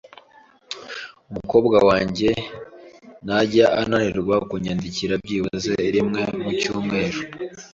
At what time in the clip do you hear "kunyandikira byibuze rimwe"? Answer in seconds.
4.49-6.21